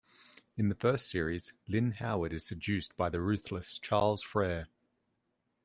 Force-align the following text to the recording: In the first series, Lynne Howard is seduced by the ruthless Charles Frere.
In 0.57 0.69
the 0.69 0.73
first 0.73 1.11
series, 1.11 1.53
Lynne 1.67 1.91
Howard 1.91 2.33
is 2.33 2.47
seduced 2.47 2.97
by 2.97 3.07
the 3.11 3.21
ruthless 3.21 3.77
Charles 3.77 4.23
Frere. 4.23 4.65